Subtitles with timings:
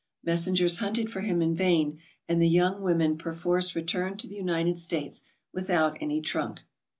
[0.23, 4.79] Messengers hunted •for him in vain and the young women perforce returned to the United
[4.79, 6.61] States without any trunk.